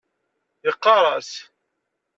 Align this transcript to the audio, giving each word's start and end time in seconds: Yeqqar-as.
Yeqqar-as. 0.65 1.31